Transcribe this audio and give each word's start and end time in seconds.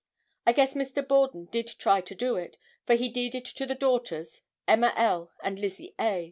I 0.47 0.53
guess 0.53 0.73
Mr. 0.73 1.07
Borden 1.07 1.45
did 1.51 1.67
try 1.77 2.01
to 2.01 2.15
do 2.15 2.35
it, 2.35 2.57
for 2.87 2.95
he 2.95 3.07
deeded 3.07 3.45
to 3.45 3.67
the 3.67 3.75
daughters, 3.75 4.41
Emma 4.67 4.95
L. 4.97 5.29
and 5.43 5.59
Lizzie 5.59 5.93
A. 5.99 6.19